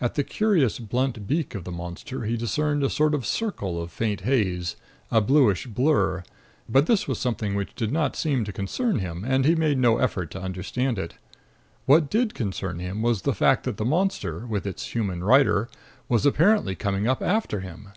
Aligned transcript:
At 0.00 0.14
the 0.14 0.24
curious 0.24 0.78
blunt 0.78 1.26
beak 1.26 1.54
of 1.54 1.64
the 1.64 1.70
monster 1.70 2.24
he 2.24 2.38
discerned 2.38 2.82
a 2.82 2.88
sort 2.88 3.12
of 3.14 3.26
circle 3.26 3.78
of 3.78 3.92
faint 3.92 4.22
haze, 4.22 4.74
a 5.10 5.20
bluish 5.20 5.66
blur, 5.66 6.22
but 6.66 6.86
this 6.86 7.06
was 7.06 7.18
something 7.18 7.54
which 7.54 7.74
did 7.74 7.92
not 7.92 8.16
seem 8.16 8.42
to 8.46 8.54
concern 8.54 9.00
him, 9.00 9.22
and 9.22 9.44
he 9.44 9.54
made 9.54 9.76
no 9.76 9.98
effort 9.98 10.30
to 10.30 10.40
understand 10.40 10.98
it. 10.98 11.16
What 11.84 12.08
did 12.08 12.32
concern 12.32 12.78
him 12.78 13.02
was 13.02 13.20
the 13.20 13.34
fact 13.34 13.64
that 13.64 13.76
the 13.76 13.84
monster, 13.84 14.46
with 14.46 14.66
its 14.66 14.94
human 14.94 15.22
rider, 15.22 15.68
was 16.08 16.24
apparently 16.24 16.74
coming 16.74 17.06
up 17.06 17.20
after 17.20 17.60
him. 17.60 17.88